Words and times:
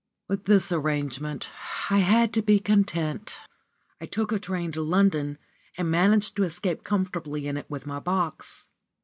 With 0.27 0.45
this 0.45 0.71
arrangement 0.71 1.47
I 1.91 1.99
had 1.99 2.33
to 2.33 2.41
be 2.41 2.57
content. 2.59 3.37
I 3.99 4.07
took 4.07 4.31
a 4.31 4.39
train 4.39 4.71
to 4.71 4.81
London, 4.81 5.37
and 5.77 5.91
managed 5.91 6.35
to 6.37 6.43
escape 6.43 6.83
comfortably 6.83 7.45
in 7.47 7.55
it 7.55 7.69
with 7.69 7.85
my 7.85 7.99
box. 7.99 8.67